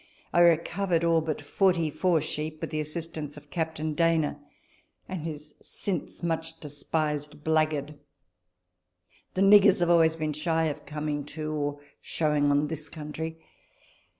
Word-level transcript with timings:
I 0.33 0.39
recovered 0.39 1.03
all 1.03 1.21
but 1.21 1.43
44 1.43 2.21
sheep 2.21 2.59
with 2.59 2.71
the 2.71 2.79
assistance 2.79 3.37
of 3.37 3.51
Captain 3.51 3.93
Dana 3.93 4.39
and 5.07 5.21
his 5.21 5.53
since 5.61 6.23
much 6.23 6.59
despised 6.59 7.43
black 7.43 7.69
guard. 7.69 7.99
The 9.35 9.41
niggers 9.43 9.79
have 9.79 9.91
always 9.91 10.15
been 10.15 10.33
shy 10.33 10.63
of 10.65 10.87
coming 10.87 11.23
to 11.37 11.51
or 11.53 11.79
showing 12.01 12.49
on 12.49 12.65
this 12.65 12.89
country. 12.89 13.43